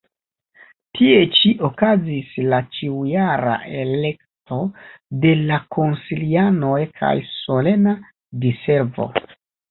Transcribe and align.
Tie 0.99 1.17
ĉi 1.39 1.49
okazis 1.67 2.29
la 2.53 2.59
ĉiujara 2.77 3.51
elekto 3.81 4.57
de 5.25 5.33
la 5.51 5.59
konsilianoj 5.75 6.79
kaj 7.03 7.11
solena 7.35 7.95
diservo. 8.47 9.07